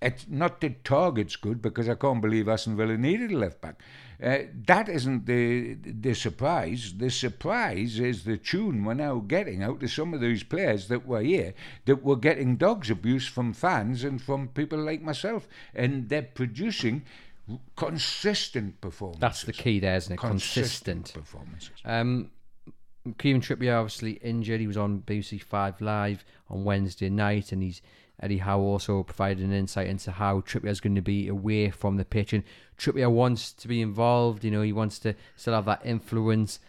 [0.01, 3.81] It's not the Targett's good because I can't believe Aston Villa needed a left back.
[4.23, 6.93] Uh, that isn't the the surprise.
[6.97, 11.05] The surprise is the tune we're now getting out of some of those players that
[11.05, 11.53] were here
[11.85, 17.03] that were getting dogs abuse from fans and from people like myself, and they're producing
[17.75, 19.19] consistent performances.
[19.19, 20.19] That's the key there, isn't it?
[20.19, 21.13] Consistent.
[21.13, 21.71] performances.
[21.83, 22.31] Um,
[23.17, 24.61] Kieran Trippier obviously injured.
[24.61, 27.81] He was on BBC Five Live on Wednesday night, and he's
[28.23, 31.97] Eddie Howe also provided an insight into how Trippier is going to be away from
[31.97, 32.33] the pitch.
[32.33, 32.43] And
[32.77, 34.43] Trippier wants to be involved.
[34.43, 36.59] You know, he wants to still have that influence.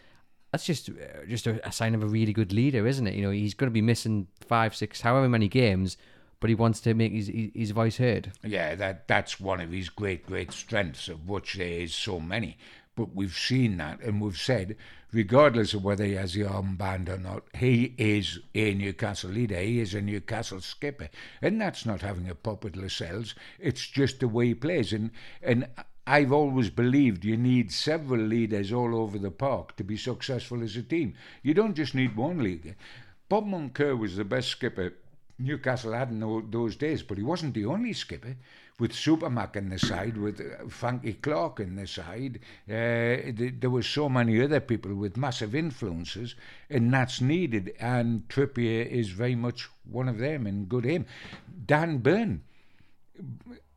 [0.50, 3.14] That's just uh, just a, sign of a really good leader, isn't it?
[3.14, 5.96] You know, he's going to be missing five, six, however many games,
[6.40, 8.32] but he wants to make his his, his voice heard.
[8.42, 12.56] Yeah, that that's one of his great, great strengths, of which there is so many.
[12.96, 14.76] But we've seen that, and we've said,
[15.12, 19.59] regardless of whether he has the armband or not, he is a Newcastle leader.
[19.59, 21.09] He is a Newcastle skipper,
[21.42, 23.35] and that's not having a pop at Lascelles.
[23.59, 25.11] It's just the way he plays, and
[25.42, 25.66] and.
[26.07, 30.76] I've always believed you need several leaders all over the park to be successful as
[30.76, 31.14] a team.
[31.42, 32.76] You don't just need one leader.
[33.30, 34.92] Bob Moncur was the best skipper
[35.38, 36.20] Newcastle had in
[36.51, 38.37] those days, but he wasn't the only skipper.
[38.79, 43.70] With Supermac in the side, with uh, Frankie Clark in the side, uh, th- there
[43.70, 46.35] were so many other people with massive influences,
[46.68, 47.73] and that's needed.
[47.79, 51.07] And Trippier is very much one of them, and good aim.
[51.66, 52.42] Dan Burn,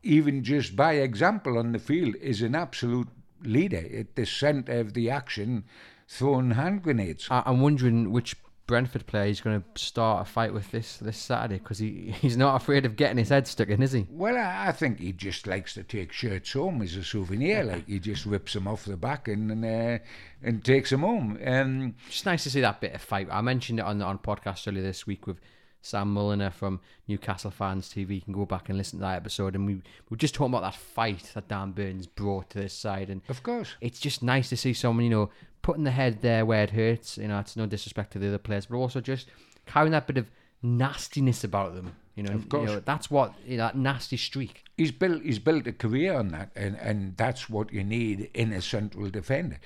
[0.02, 3.08] even just by example on the field, is an absolute
[3.44, 5.62] leader at the centre of the action,
[6.08, 7.28] throwing hand grenades.
[7.30, 8.34] I'm wondering which
[8.68, 12.36] Brentford player he's going to start a fight with this this Saturday because he, he's
[12.36, 14.06] not afraid of getting his head stuck in, is he?
[14.10, 17.64] Well, I, I think he just likes to take shirts home as a souvenir.
[17.64, 20.04] Like he just rips them off the back and and, uh,
[20.42, 21.38] and takes them home.
[21.44, 23.26] Um, Just nice to see that bit of fight.
[23.30, 25.40] I mentioned it on on podcast earlier this week with
[25.80, 28.16] Sam Mulliner from Newcastle Fans TV.
[28.16, 30.52] You can go back and listen to that episode, and we we were just talking
[30.52, 33.74] about that fight that Dan Burn's brought to this side, and of course.
[33.80, 35.30] it's just nice to see someone you know
[35.68, 37.18] putting the head there where it hurts.
[37.18, 39.28] You know, it's no disrespect to the other players, but also just
[39.66, 40.30] carrying that bit of
[40.62, 41.94] nastiness about them.
[42.16, 42.70] You know, Of course.
[42.70, 44.64] you know, that's what you know, that nasty streak.
[44.78, 48.52] he's built he's built a career on that, and, and that's what you need in
[48.54, 49.58] a central defender.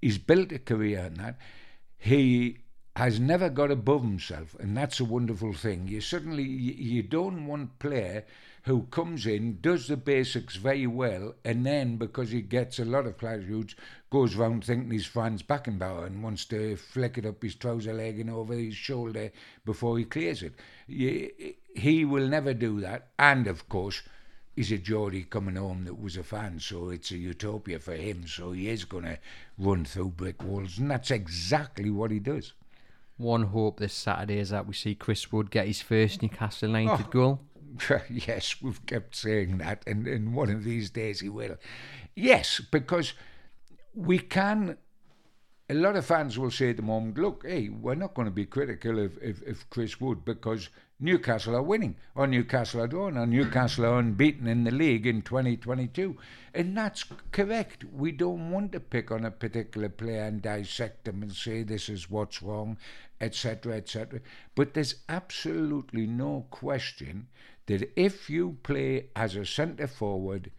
[0.00, 1.38] He's built a career on that.
[1.96, 2.58] He
[2.94, 5.88] has never got above himself, and that's a wonderful thing.
[5.88, 8.24] You suddenly you, you don't want player
[8.68, 13.06] who comes in, does the basics very well, and then because he gets a lot
[13.06, 13.74] of platitudes,
[14.10, 18.20] goes round thinking he's Franz Beckenbauer and wants to flick it up his trouser leg
[18.20, 19.32] and over his shoulder
[19.64, 20.54] before he clears it.
[21.74, 24.02] He will never do that, and of course
[24.54, 28.26] he's a Geordie coming home that was a fan, so it's a utopia for him.
[28.26, 29.18] So he is going to
[29.58, 32.52] run through brick walls, and that's exactly what he does.
[33.16, 37.06] One hope this Saturday is that we see Chris Wood get his first Newcastle United
[37.06, 37.10] Oh.
[37.10, 37.40] goal.
[38.10, 41.56] yes, we've kept saying that, and, and one of these days he will.
[42.14, 43.12] Yes, because
[43.94, 44.78] we can.
[45.70, 48.32] A lot of fans will say at the moment, look, hey, we're not going to
[48.32, 53.16] be critical of, of, of Chris Wood because Newcastle are winning, or Newcastle are drawn,
[53.16, 56.16] or Newcastle are unbeaten in the league in 2022.
[56.54, 57.84] And that's correct.
[57.84, 61.88] We don't want to pick on a particular player and dissect them and say this
[61.88, 62.78] is what's wrong,
[63.20, 64.20] etc., etc.
[64.56, 67.28] But there's absolutely no question
[67.68, 70.50] that if you play as a centre forward,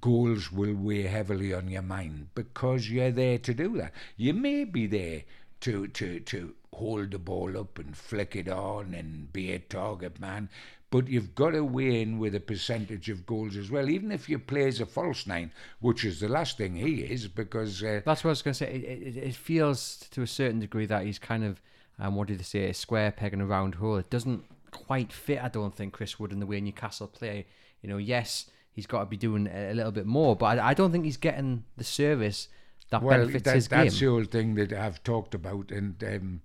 [0.00, 3.92] goals will weigh heavily on your mind because you're there to do that.
[4.16, 5.22] You may be there
[5.60, 10.20] to to to hold the ball up and flick it on and be a target
[10.20, 10.48] man,
[10.90, 13.88] but you've got to weigh in with a percentage of goals as well.
[13.88, 17.28] Even if you play as a false nine, which is the last thing he is,
[17.28, 18.72] because uh, That's what I was going to say.
[18.72, 21.60] It, it, it feels to a certain degree that he's kind of,
[21.98, 23.96] um, what did they say, a square peg in a round hole.
[23.96, 27.46] It doesn't quite fit, I don't think, Chris Wood in the way Newcastle play.
[27.82, 30.74] You know, yes, he's got to be doing a, little bit more, but I, I
[30.74, 32.48] don't think he's getting the service
[32.90, 34.08] that well, benefits that, his that's game.
[34.08, 36.40] the old thing that I've talked about, and um,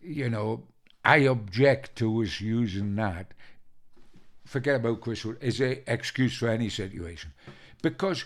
[0.00, 0.64] you know,
[1.04, 3.34] I object to us using that.
[4.44, 7.32] Forget about Chris Wood as an excuse for any situation,
[7.82, 8.24] because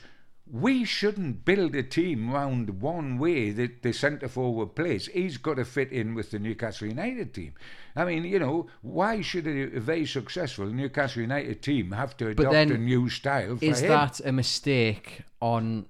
[0.50, 5.07] we shouldn't build a team round one way that the centre forward plays.
[5.07, 7.54] He's got to fit in with the Newcastle United team.
[7.96, 12.28] I mean, you know, why should a, a very successful Newcastle United team have to
[12.28, 13.88] adopt then a new style Is him?
[13.88, 15.87] that a mistake on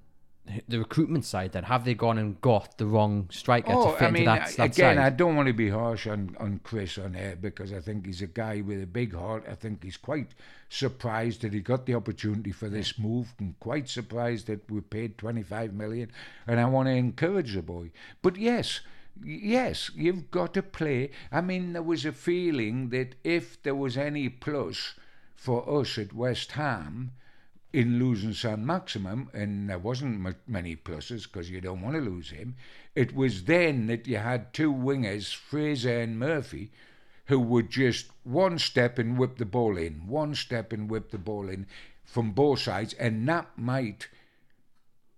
[0.68, 1.64] the recruitment side then?
[1.64, 4.56] Have they gone and got the wrong striker to Oh, fit I mean, into that,
[4.56, 4.98] that again, side?
[4.98, 8.20] I don't want to be harsh on, on Chris on air because I think he's
[8.22, 9.44] a guy with a big heart.
[9.50, 10.34] I think he's quite
[10.68, 15.16] surprised that he got the opportunity for this move and quite surprised that we paid
[15.18, 16.10] 25 million.
[16.46, 17.90] And I want to encourage the boy.
[18.20, 18.80] But yes,
[19.24, 21.10] yes, you've got to play.
[21.32, 24.94] I mean, there was a feeling that if there was any plus
[25.34, 27.12] for us at West Ham,
[27.74, 32.30] in losing St Maximin, and there wasn't many pluses because you don't want to lose
[32.30, 32.54] him.
[32.94, 36.70] It was then that you had two wingers, Fraser and Murphy,
[37.26, 41.18] who would just one step and whip the ball in, one step and whip the
[41.18, 41.66] ball in
[42.04, 44.08] from both sides, and that might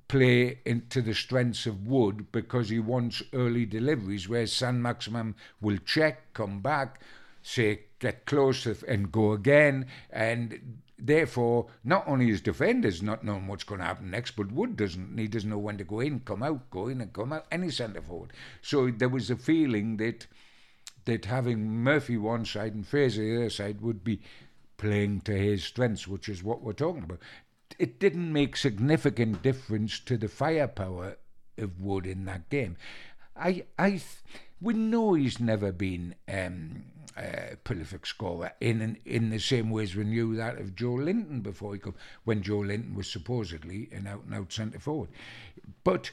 [0.09, 5.77] play into the strengths of Wood because he wants early deliveries, where St Maximin will
[5.85, 7.03] check, come back,
[7.43, 9.87] say, get close and go again.
[10.11, 14.77] And therefore, not only his defenders not knowing what's going to happen next, but Wood
[14.77, 15.19] doesn't.
[15.19, 17.71] He doesn't know when to go in, come out, go in and come out, any
[17.71, 18.33] centre forward.
[18.63, 20.27] So there was a feeling that
[21.05, 24.21] that having Murphy one side and Fraser the other side would be
[24.77, 27.21] playing to his strengths, which is what we're talking about.
[27.79, 31.17] It didn't make significant difference to the firepower
[31.59, 32.77] of Wood in that game.
[33.37, 34.01] I, I,
[34.61, 36.85] we know he's never been um,
[37.17, 41.75] a prolific scorer in in the same way as we knew that of Joelinton before
[41.75, 45.11] he come, when Joelinton was supposedly an out and out centre forward,
[45.85, 46.11] but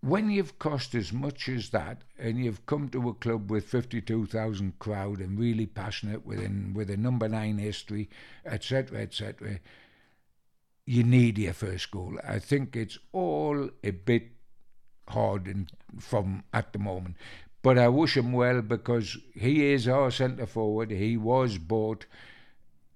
[0.00, 4.76] when you've cost as much as that and you've come to a club with 52,000
[4.80, 8.10] crowd and really passionate within with a number nine history
[8.44, 9.60] etc etc
[10.84, 12.18] you need your first goal.
[12.26, 14.28] I think it's all a bit
[15.08, 17.16] hard and from at the moment
[17.62, 22.06] but i wish him well because he is our centre forward he was bought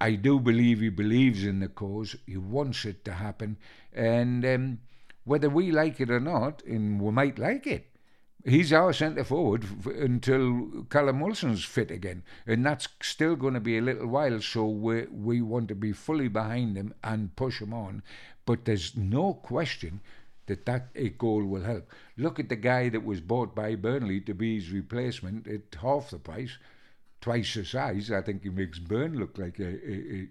[0.01, 2.17] I do believe he believes in the cause.
[2.27, 3.57] He wants it to happen,
[3.93, 4.79] and um,
[5.25, 7.87] whether we like it or not, and we might like it,
[8.45, 13.61] he's our centre forward f- until Callum Wilson's fit again, and that's still going to
[13.61, 14.41] be a little while.
[14.41, 18.03] So we we want to be fully behind him and push him on.
[18.45, 20.01] But there's no question
[20.47, 21.91] that that a goal will help.
[22.17, 26.11] Look at the guy that was bought by Burnley to be his replacement at half
[26.11, 26.59] the price,
[27.21, 28.11] twice the size.
[28.11, 30.29] I think he makes Burn look like a, a,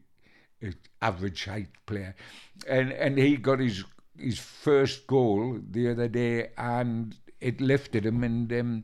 [0.64, 2.16] a, a average height player,
[2.68, 3.84] and and he got his
[4.18, 8.24] his first goal the other day, and it lifted him.
[8.24, 8.82] And um,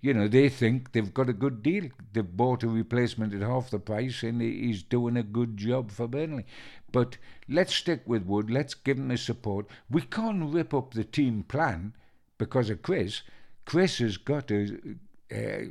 [0.00, 1.88] you know they think they've got a good deal.
[2.12, 6.08] They've bought a replacement at half the price, and he's doing a good job for
[6.08, 6.46] Burnley.
[6.92, 7.16] But
[7.48, 8.50] let's stick with Wood.
[8.50, 9.66] Let's give him the support.
[9.90, 11.94] We can't rip up the team plan
[12.38, 13.22] because of Chris.
[13.64, 14.96] Chris has got to
[15.34, 15.64] uh,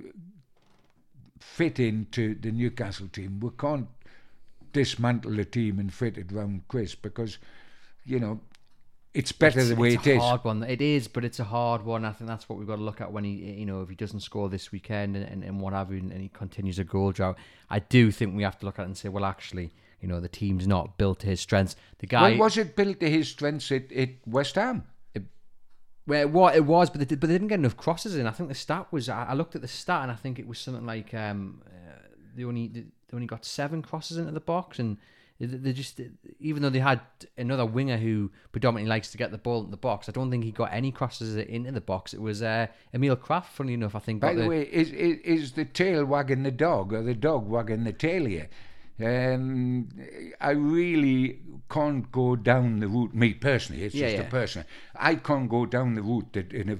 [1.40, 3.40] fit into the Newcastle team.
[3.40, 3.88] We can't
[4.74, 7.38] dismantle the team and fit it around Chris because,
[8.06, 8.40] you know,
[9.14, 10.22] it's better it's, the way it's it a is.
[10.22, 10.64] hard one.
[10.64, 12.06] It is, but it's a hard one.
[12.06, 13.96] I think that's what we've got to look at when he, you know, if he
[13.96, 16.86] doesn't score this weekend and, and, and what have you, and, and he continues a
[16.86, 17.38] goal drought.
[17.70, 20.20] I do think we have to look at it and say, well, actually, you know,
[20.20, 21.76] the team's not built to his strengths.
[22.00, 24.84] The guy, Well, was it built to his strengths at, at West Ham?
[26.08, 28.26] Well, what it was, but they, did, but they didn't get enough crosses in.
[28.26, 29.08] I think the stat was.
[29.08, 32.00] I, I looked at the stat and I think it was something like um, uh,
[32.36, 32.84] they only they
[33.14, 34.98] only got seven crosses into the box, and
[35.40, 36.02] they, just
[36.40, 37.02] even though they had
[37.38, 40.44] another winger who predominantly likes to get the ball in the box, I don't think
[40.44, 42.14] he got any crosses into the box.
[42.14, 43.96] It was uh, Emil Krafth, funny enough.
[43.96, 44.22] I think.
[44.22, 47.48] By got the way, is, is is the tail wagging the dog or the dog
[47.48, 48.50] wagging the tail here?
[49.04, 49.90] Um,
[50.40, 53.14] I really can't go down the route.
[53.14, 54.28] Me personally, it's Yeah, just yeah.
[54.28, 54.66] a person.
[54.96, 56.78] I can't go down the route that in a.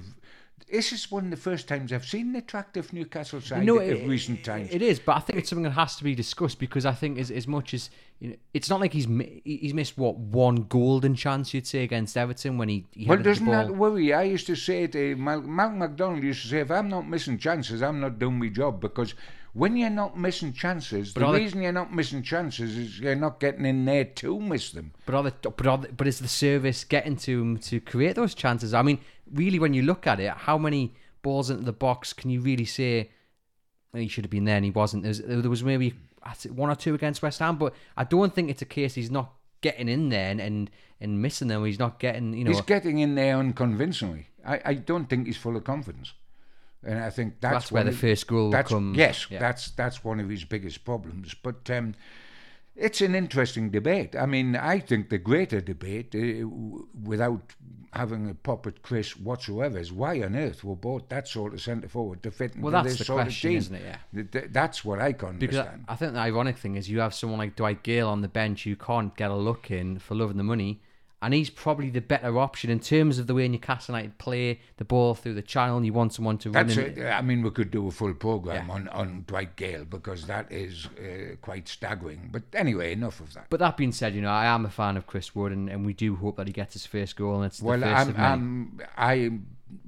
[0.70, 3.82] This is one of the first times I've seen an attractive Newcastle side No, of
[3.86, 4.70] it- recent times.
[4.72, 7.18] It is, but I think it's something that has to be discussed because I think
[7.18, 9.06] as as much as you know, it's not like he's
[9.44, 13.44] he's missed what one golden chance you'd say against Everton when he, he well, doesn't
[13.46, 14.14] that worry?
[14.14, 17.36] I used to say to Mal- Malcolm McDonald used to say, if I'm not missing
[17.36, 19.14] chances, I'm not doing my job because
[19.52, 23.14] when you're not missing chances, the all the- reason you're not missing chances is you're
[23.14, 24.92] not getting in there to miss them.
[25.04, 28.16] But are the, but are the, but is the service getting to him to create
[28.16, 28.72] those chances?
[28.72, 28.98] I mean,
[29.32, 32.64] really, when you look at it, how many balls into the box can you really
[32.64, 33.10] say
[33.94, 35.02] he should have been there and he wasn't?
[35.02, 35.94] There's, there was maybe
[36.50, 39.32] one or two against West Ham, but I don't think it's a case he's not
[39.60, 41.64] getting in there and and, and missing them.
[41.64, 42.50] He's not getting, you know.
[42.50, 44.28] He's getting in there unconvincingly.
[44.44, 46.14] I, I don't think he's full of confidence.
[46.84, 48.94] And I think that's, That's where the of- first goal will that's, come.
[48.96, 49.38] Yes, Yeah.
[49.38, 51.34] that's that's one of his biggest problems.
[51.34, 51.94] But um,
[52.74, 54.16] it's an interesting debate.
[54.16, 56.46] I mean, I think the greater debate, uh,
[57.04, 57.54] without
[57.92, 61.60] having a pop at Chris whatsoever, is why on earth we bought that sort of
[61.60, 63.58] centre forward to fit into Well, that's this the sort question, of team.
[63.58, 63.82] isn't it?
[63.84, 63.96] Yeah.
[64.14, 65.84] Th- th- That's what I can't Because I, understand.
[65.88, 68.64] I think the ironic thing is you have someone like Dwight Gayle on the bench
[68.64, 70.80] who can't get a look in for loving the money,
[71.22, 74.84] and he's probably the better option in terms of the way Newcastle United play the
[74.84, 75.76] ball through the channel.
[75.76, 76.98] And You want someone to run That's it.
[76.98, 78.74] I mean, we could do a full program Yeah.
[78.74, 82.28] on, on Dwight Gayle because that is uh, quite staggering.
[82.32, 83.46] But anyway, enough of that.
[83.48, 85.86] But that being said, you know I am a fan of Chris Wood, and, and
[85.86, 88.08] we do hope that he gets his first goal, and it's the Well, first I'm,
[88.08, 88.26] of many.
[88.26, 89.30] I'm, I,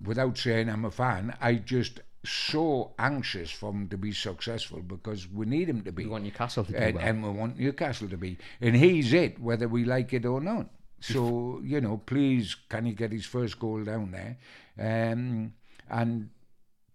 [0.04, 5.28] without saying I'm a fan, I just so anxious for him to be successful because
[5.28, 6.04] we need him to be.
[6.04, 7.04] we want Newcastle to do and, well.
[7.04, 8.38] and we want Newcastle to be.
[8.60, 10.68] And he's it, whether we like it or not.
[11.12, 14.38] So, you know, please, can he get his first goal down there?
[14.78, 15.52] Um,
[15.90, 16.30] and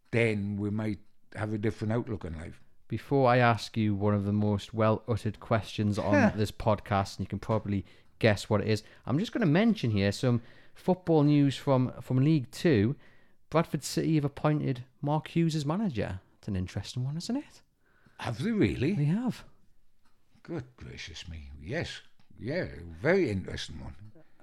[0.09, 0.97] then we might
[1.35, 2.59] have a different outlook on life.
[2.87, 7.25] Before I ask you one of the most well uttered questions on this podcast, and
[7.25, 7.85] you can probably
[8.17, 10.41] guess what it is, I'm just going to mention here some
[10.73, 12.95] football news from, from League Two.
[13.51, 16.19] Bradford City have appointed Mark Hughes as manager.
[16.39, 17.61] It's an interesting one, isn't it?
[18.17, 18.93] Have they really?
[18.93, 19.43] They have.
[20.41, 21.51] Good gracious me.
[21.61, 22.01] Yes.
[22.39, 22.65] Yeah,
[23.01, 23.95] very interesting one.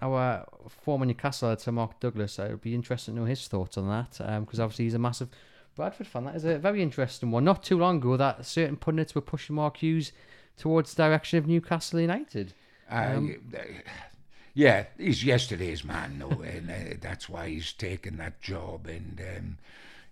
[0.02, 3.88] Our former Newcastle editor, Mark Douglas, it would be interesting to know his thoughts on
[3.88, 5.30] that because obviously he's a massive
[5.74, 6.24] Bradford fan.
[6.24, 7.44] That is a very interesting one.
[7.44, 10.12] Not too long ago, that certain pundits were pushing Mark Hughes
[10.56, 12.54] towards the direction of Newcastle United.
[12.90, 13.20] I, uh,
[14.54, 18.86] yeah, he's yesterday's man, though, and uh, that's why he's taken that job.
[18.86, 19.58] And um,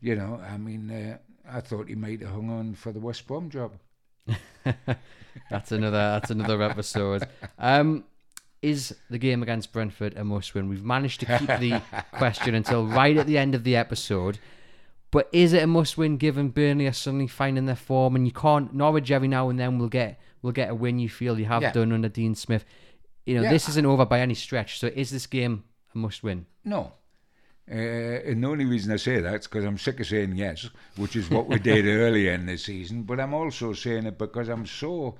[0.00, 1.18] you know, I mean, uh,
[1.50, 3.72] I thought he might have hung on for the West Brom job.
[5.50, 5.96] That's another.
[5.96, 7.28] That's another episode.
[7.58, 8.04] Um,
[8.62, 10.68] is the game against Brentford a must-win?
[10.68, 11.82] We've managed to keep the
[12.12, 14.38] question until right at the end of the episode.
[15.10, 18.74] But is it a must-win given Burnley are suddenly finding their form and you can't
[18.74, 21.62] Norwich every now and then will get will get a win you feel you have
[21.62, 21.72] Yeah.
[21.72, 22.64] done under Dean Smith.
[23.26, 23.50] You know Yeah.
[23.50, 24.78] this isn't over by any stretch.
[24.80, 26.46] So is this game a must-win?
[26.64, 26.92] No.
[27.70, 30.68] Uh, and the only reason I say that is because I'm sick of saying yes,
[30.96, 33.04] which is what we did earlier in the season.
[33.04, 35.16] But I'm also saying it because I'm so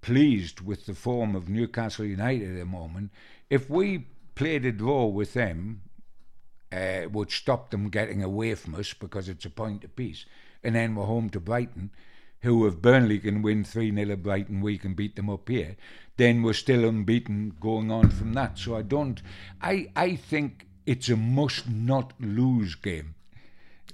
[0.00, 3.10] pleased with the form of Newcastle United at the moment.
[3.50, 4.06] If we
[4.36, 5.82] played a draw with them,
[6.70, 10.26] uh, would stop them getting away from us because it's a point apiece.
[10.62, 11.90] And then we're home to Brighton,
[12.42, 15.76] who if Burnley can win 3 0 at Brighton, we can beat them up here.
[16.16, 18.58] Then we're still unbeaten going on from that.
[18.58, 19.20] So I don't,
[19.60, 23.14] I, I think it's a must not lose game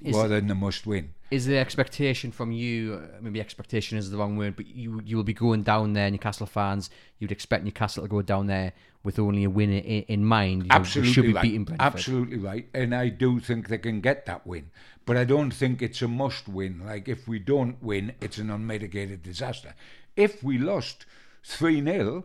[0.02, 1.14] Is- rather than a must win.
[1.30, 3.08] Is the expectation from you?
[3.20, 6.46] Maybe expectation is the wrong word, but you you will be going down there, Newcastle
[6.46, 6.90] fans.
[7.20, 8.72] You'd expect Newcastle to go down there
[9.04, 10.64] with only a win in, in mind.
[10.64, 11.76] You know, Absolutely should be right.
[11.78, 12.68] Absolutely right.
[12.74, 14.72] And I do think they can get that win.
[15.06, 16.82] But I don't think it's a must win.
[16.84, 19.74] Like if we don't win, it's an unmitigated disaster.
[20.16, 21.06] If we lost
[21.44, 22.24] 3 0,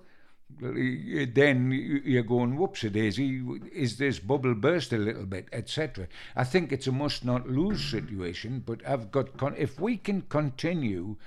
[0.60, 1.72] then
[2.06, 3.44] you're going, whoops a daisy,
[3.74, 6.08] is this bubble burst a little bit, etc.
[6.36, 10.22] I think it's a must not lose situation, but I've got, con- if we can
[10.24, 11.18] continue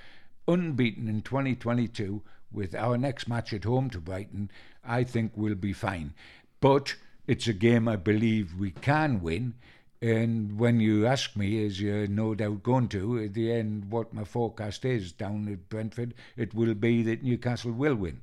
[0.47, 2.21] unbeaten in 2022
[2.51, 4.49] with our next match at home to Brighton,
[4.83, 6.13] I think we'll be fine.
[6.59, 6.95] But
[7.27, 9.53] it's a game I believe we can win.
[10.01, 14.13] And when you ask me, as you're no doubt going to, at the end, what
[14.13, 18.21] my forecast is down at Brentford, it will be that Newcastle will win.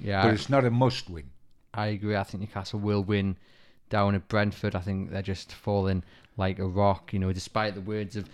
[0.00, 1.30] Yeah, But I- it's not a must win.
[1.74, 2.16] I agree.
[2.16, 3.36] I think Newcastle will win
[3.90, 4.74] down at Brentford.
[4.74, 6.02] I think they're just falling
[6.36, 7.12] like a rock.
[7.12, 8.28] You know, despite the words of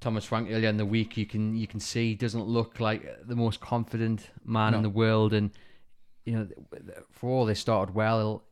[0.00, 3.26] Thomas Frank earlier in the week, you can you can see he doesn't look like
[3.26, 5.32] the most confident man in the world.
[5.32, 5.50] And
[6.24, 6.48] you know,
[7.10, 8.42] for all they started well,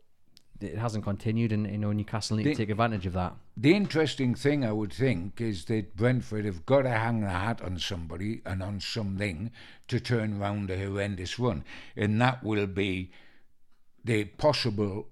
[0.61, 1.53] it hasn't continued.
[1.53, 3.35] And you know, Newcastle need They- to take advantage of that.
[3.57, 7.61] The interesting thing I would think is that Brentford have got to hang their hat
[7.61, 9.51] on somebody and on something
[9.89, 11.65] to turn round a horrendous run,
[11.97, 13.11] and that will be
[14.05, 15.09] the possible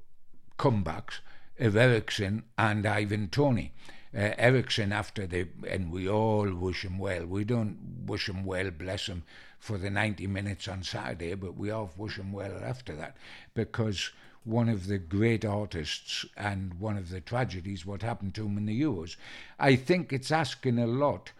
[0.58, 1.20] comebacks
[1.58, 3.72] of Eriksen and Ivan Toney.
[4.14, 7.26] Uh, Eriksen after the and we all wish him well.
[7.26, 9.24] We don't wish him well, bless him,
[9.58, 13.16] for the 90 minutes on Saturday, but we all wish him well after that
[13.52, 14.12] because
[14.46, 18.66] one of the great artists and one of the tragedies what happened to him in
[18.66, 19.16] the Euros.
[19.58, 21.32] I think it's asking a lot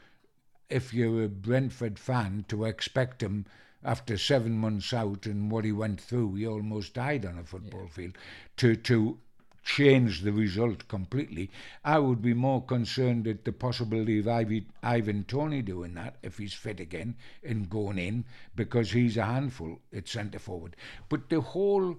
[0.68, 3.46] if you're a Brentford fan to expect him
[3.84, 7.86] after seven months out and what he went through, he almost died on a football
[7.86, 8.18] field,
[8.56, 9.18] to to
[9.62, 11.50] change the result completely.
[11.84, 16.38] I would be more concerned at the possibility of Ivy, Ivan Toney doing that if
[16.38, 20.74] he's fit again and going in because he's a handful at centre forward.
[21.08, 21.96] But the whole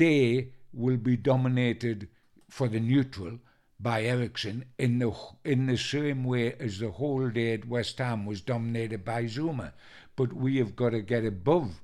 [0.00, 2.08] day will be dominated
[2.48, 3.38] for the neutral
[3.78, 5.12] by Eriksen in the
[5.44, 9.72] in the same way as the whole day at West Ham was dominated by Zouma.
[10.16, 11.82] But we have got to get above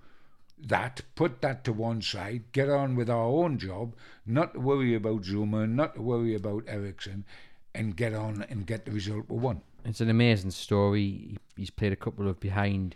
[0.59, 3.95] that, put that to one side, get on with our own job,
[4.25, 7.27] not worry about Zouma, not worry about Eriksen,
[7.75, 9.63] and get on and get the result we want.
[9.87, 11.01] It's an amazing story.
[11.03, 12.95] He- He's played a couple of behind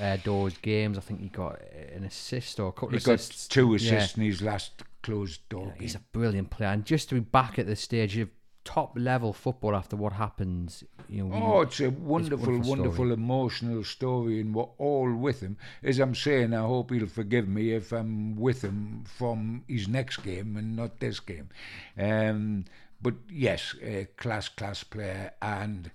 [0.00, 0.98] uh, doors games.
[0.98, 1.60] I think he got
[1.94, 3.46] an assist or a couple He of got assists.
[3.46, 3.76] two Yeah.
[3.76, 5.74] assists in his last closed door game.
[5.78, 8.28] He's a brilliant player, and just to be back at the stage of
[8.64, 11.34] top level football after what happens, you know.
[11.40, 15.56] Oh, it's a wonderful, wonderful wonderful, emotional story, and we're all with him.
[15.84, 20.16] As I'm saying, I hope he'll forgive me if I'm with him from his next
[20.24, 21.48] game and not this game.
[21.96, 22.64] Um,
[23.00, 25.90] but yes, a class, class player, and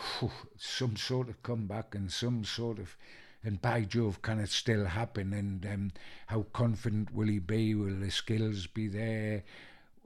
[0.00, 2.96] phew, some sort of comeback and some sort of.
[3.42, 5.32] And by Jove, can it still happen?
[5.32, 5.92] And um,
[6.26, 7.74] how confident will he be?
[7.74, 9.44] Will the skills be there?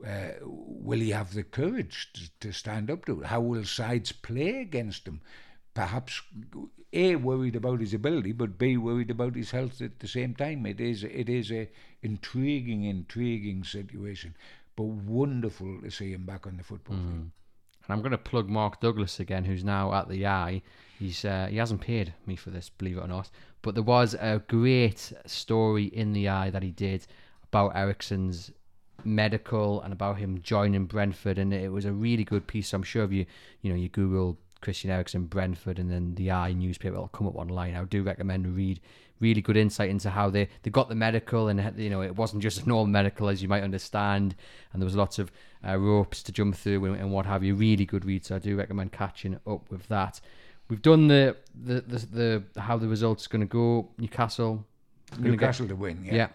[0.07, 3.27] uh, will he have the courage to, to stand up to it?
[3.27, 5.21] How will sides play against him?
[5.73, 6.23] Perhaps
[6.93, 10.67] A worried about his ability, but B worried about his health at the same time.
[10.67, 11.69] It is it is a
[12.03, 14.37] intriguing, intriguing situation,
[14.77, 17.31] but wonderful to see him back on the football field.
[17.87, 20.63] And I'm going to plug Mark Douglas again, who's now at the Eye.
[20.99, 23.31] He's uh, he hasn't paid me for this, believe it or not.
[23.63, 27.07] But there was a great story in the Eye that he did
[27.45, 28.51] about Eriksen's
[29.05, 32.73] medical and about him joining Brentford, and it was a really good piece.
[32.73, 33.27] I'm sure if you
[33.61, 37.37] you know you Google Christian Eriksen Brentford and then the Eye newspaper, it'll come up
[37.37, 37.75] online.
[37.75, 38.81] I do recommend read.
[39.25, 42.43] Really good insight into how they, they got the medical, and you know it wasn't
[42.43, 44.35] just a normal medical as you might understand,
[44.73, 45.33] and there was lots of
[45.67, 47.55] uh, ropes to jump through and, and what have you.
[47.55, 50.21] Really good read, so I do recommend catching up with that.
[50.69, 53.89] We've done the the the, the how the results going to go.
[53.99, 54.67] Newcastle,
[55.19, 56.29] Newcastle to win, Get, yeah,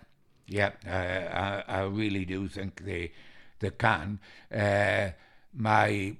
[0.47, 3.11] Yeah, uh, I, I really do think they
[3.59, 4.19] they can.
[4.51, 5.11] Uh,
[5.53, 6.15] my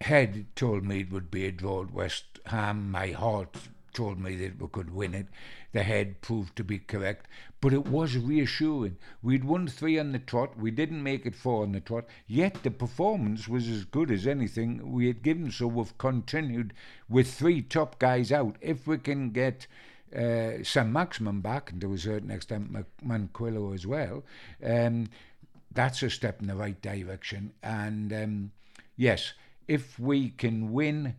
[0.00, 2.90] head told me it would be a draw at West Ham.
[2.90, 3.56] My heart
[3.92, 5.26] told me that we could win it.
[5.72, 7.28] The head proved to be correct,
[7.60, 8.96] but it was reassuring.
[9.22, 10.58] We'd won three on the trot.
[10.58, 12.06] We didn't make it four on the trot.
[12.26, 15.50] Yet the performance was as good as anything we had given.
[15.50, 16.72] So we've continued
[17.08, 18.56] with three top guys out.
[18.60, 19.66] If we can get
[20.16, 22.72] uh, St Maximin back, and to a certain extent
[23.04, 24.24] Manquillo as well.
[24.64, 25.08] Um,
[25.72, 27.52] that's a step in the right direction.
[27.62, 28.50] And um,
[28.96, 29.34] yes,
[29.68, 31.14] if we can win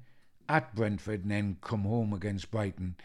[0.52, 2.96] at Brentford and then come home against Brighton,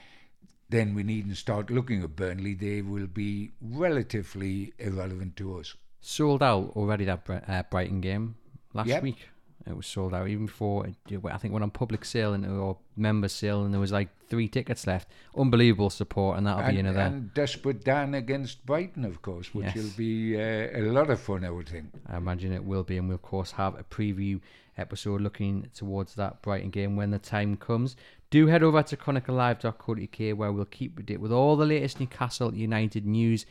[0.69, 2.55] then we needn't start looking at Burnley.
[2.55, 5.75] They will be relatively irrelevant to us.
[6.01, 8.35] Sold out already that uh, Brighton game
[8.75, 9.03] last Yep.
[9.03, 9.29] week.
[9.69, 10.95] It was sold out even before it,
[11.25, 14.47] I think went on public sale and or member sale, and there was like three
[14.47, 15.09] tickets left.
[15.37, 17.01] Unbelievable support, and that'll be and, another.
[17.01, 19.77] and Desperate Dan against Brighton, of course, which Yes.
[19.77, 21.87] will be uh, a lot of fun, I would think.
[22.07, 24.41] I imagine it will be, and we'll of course have a preview
[24.77, 27.97] episode looking towards that Brighton game when the time comes.
[28.31, 33.07] Do head over to chroniclelive.co.uk where we'll keep it with all the latest Newcastle United
[33.07, 33.47] news,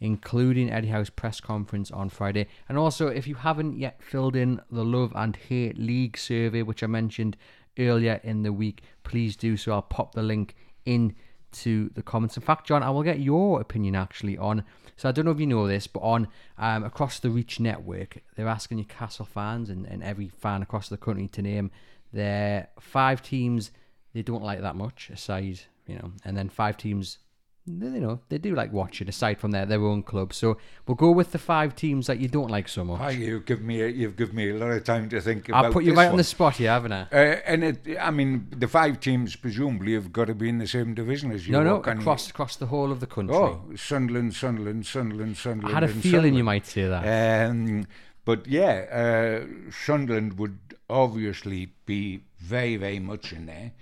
[0.00, 2.46] including Eddie Howe's press conference on Friday.
[2.68, 6.82] And also, if you haven't yet filled in the Love and Hate League survey, which
[6.82, 7.36] I mentioned
[7.78, 9.72] earlier in the week, please do so.
[9.72, 10.54] I'll pop the link
[10.84, 11.14] in
[11.62, 12.36] to the comments.
[12.36, 14.64] In fact, John, I will get your opinion actually on.
[14.96, 16.28] So I don't know if you know this, but on
[16.58, 20.88] um, across the Reach network, they're asking your Castle fans and, and every fan across
[20.88, 21.70] the country to name
[22.12, 23.70] their five teams
[24.14, 27.18] they don't like that much, aside you know, and then five teams
[27.66, 30.32] you know they do like watching aside from their their own club.
[30.32, 30.56] So
[30.86, 32.98] we'll go with the five teams that you don't like so much.
[33.00, 35.64] Hi, you've given me a, you've given me a lot of time to think about
[35.66, 37.02] I'll put you right on the spot here, haven't I?
[37.12, 40.66] Uh, and it, I mean, the five teams presumably have got to be in the
[40.66, 41.52] same division as you.
[41.52, 43.36] No, no, can you- across across the whole of the country.
[43.36, 45.74] Oh, Sunderland, Sunderland, Sunderland, I Sunderland.
[45.74, 47.48] had a feeling you might say that.
[47.50, 47.86] Um,
[48.24, 50.58] but yeah, uh, Sunderland would
[50.88, 53.72] obviously be very, very much in there.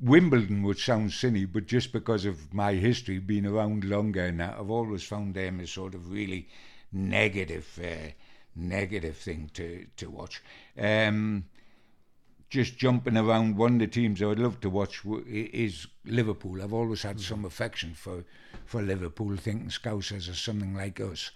[0.00, 4.56] Wimbledon would sound silly, but just because of my history being around longer and that,
[4.58, 6.48] I've always found them a sort of really
[6.92, 8.12] negative, uh,
[8.54, 10.42] negative thing to to watch.
[10.78, 11.44] Um,
[12.50, 16.62] just jumping around, one of the teams I would love to watch is Liverpool.
[16.62, 18.24] I've always had some affection for,
[18.64, 21.30] for Liverpool, thinking Scousers are something like us.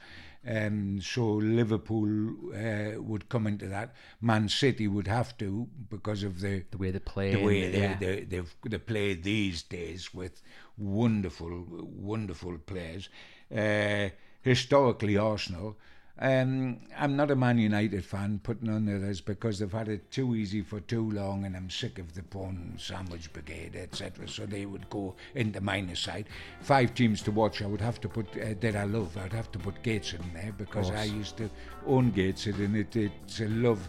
[0.44, 3.94] Um, so Liverpool uh, would come into that.
[4.20, 7.80] Man City would have to because of the the way they play, the way they,
[7.80, 7.96] yeah.
[7.98, 10.42] they, they, they play these days with
[10.76, 13.08] wonderful, wonderful players.
[13.54, 14.08] Uh,
[14.42, 15.76] historically, Arsenal.
[16.22, 20.36] Um, I'm not a Man United fan, putting on others because they've had it too
[20.36, 24.28] easy for too long, and I'm sick of the prawn sandwich brigade, etc.
[24.28, 26.26] So they would go in the minus side.
[26.60, 27.60] Five teams to watch.
[27.60, 29.16] I would have to put uh, that I love.
[29.16, 31.50] I'd have to put Gates in there because I used to
[31.88, 33.88] own Gates, and it, it's a love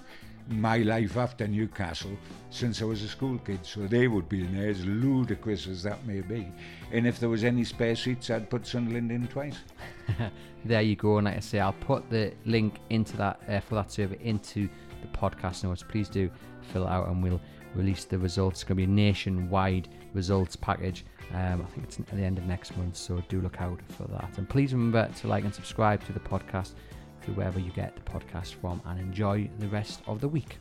[0.50, 2.18] my life after Newcastle
[2.50, 3.60] since I was a school kid.
[3.64, 6.52] So they would be in there, as ludicrous as that may be.
[6.92, 9.58] And if there was any spare seats, I'd put Sunderland in twice.
[10.66, 11.18] there you go.
[11.18, 14.70] And like I say, I'll put the link into that uh, for that survey into
[15.02, 15.84] the podcast notes.
[15.84, 16.30] Please do
[16.72, 17.42] fill it out, and we'll
[17.76, 18.62] release the results.
[18.62, 21.06] It's going to be a nationwide results package.
[21.34, 24.04] Um, I think it's at the end of next month, so do look out for
[24.10, 24.38] that.
[24.38, 26.74] And please remember to like and subscribe to the podcast
[27.24, 30.58] through wherever you get the podcast from, and enjoy the rest of the week.